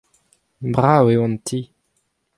Brav 0.73 1.05
eo 1.13 1.23
an 1.27 1.33
ti. 1.47 1.59